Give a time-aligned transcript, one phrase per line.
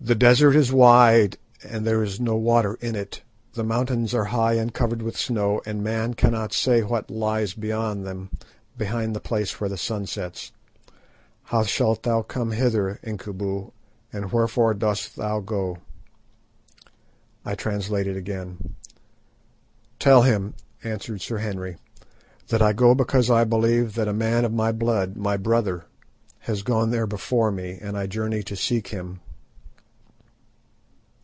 [0.00, 1.38] "The desert is wide
[1.68, 3.22] and there is no water in it,
[3.54, 8.06] the mountains are high and covered with snow, and man cannot say what lies beyond
[8.06, 8.30] them
[8.76, 10.52] behind the place where the sun sets;
[11.42, 13.72] how shalt thou come thither, Incubu,
[14.12, 15.78] and wherefore dost thou go?"
[17.44, 18.76] I translated again.
[19.98, 21.76] "Tell him," answered Sir Henry,
[22.50, 25.86] "that I go because I believe that a man of my blood, my brother,
[26.42, 29.18] has gone there before me, and I journey to seek him."